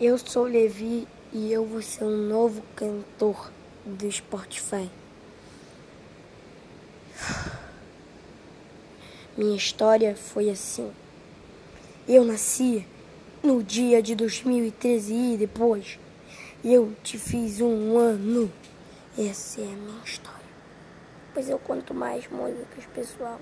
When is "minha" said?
9.36-9.56, 19.66-20.04